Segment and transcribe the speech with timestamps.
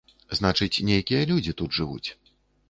[0.37, 2.09] Значыць, нейкія людзі тут жывуць.